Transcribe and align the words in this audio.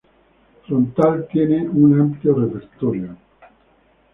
Frontal 0.65 1.27
tiene 1.27 1.61
un 1.69 1.99
amplio 2.01 2.33
repertorio. 2.33 3.15